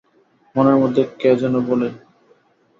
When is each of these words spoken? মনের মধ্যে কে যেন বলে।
মনের 0.55 0.77
মধ্যে 0.81 1.03
কে 1.19 1.29
যেন 1.41 1.55
বলে। 1.67 1.87